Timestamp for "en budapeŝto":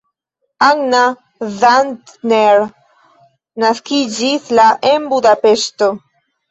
4.95-5.97